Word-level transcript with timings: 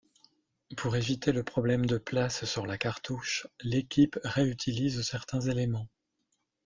Pour 0.77 0.95
éviter 0.95 1.31
le 1.31 1.43
problème 1.43 1.85
de 1.85 1.99
place 1.99 2.45
sur 2.45 2.65
la 2.65 2.79
cartouche, 2.79 3.45
l'équipe 3.59 4.17
réutilise 4.23 5.03
certains 5.03 5.41
éléments. 5.41 5.87